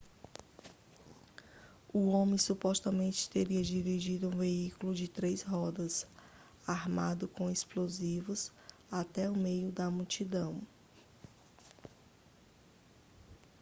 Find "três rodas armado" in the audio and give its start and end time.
5.07-7.27